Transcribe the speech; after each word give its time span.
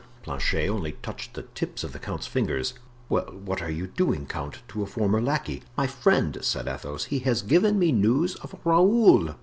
Planchet 0.23 0.67
only 0.67 0.93
touched 1.03 1.35
the 1.35 1.43
tips 1.43 1.83
of 1.83 1.93
the 1.93 1.99
count's 1.99 2.25
fingers. 2.25 2.73
"Well, 3.07 3.25
what 3.45 3.61
are 3.61 3.69
you 3.69 3.85
doing, 3.85 4.25
count—to 4.25 4.81
a 4.81 4.87
former 4.87 5.21
lackey? 5.21 5.61
"My 5.77 5.85
friend," 5.85 6.39
said 6.41 6.67
Athos, 6.67 7.03
"he 7.05 7.19
has 7.19 7.43
given 7.43 7.77
me 7.77 7.91
news 7.91 8.33
of 8.37 8.55
Raoul." 8.65 9.35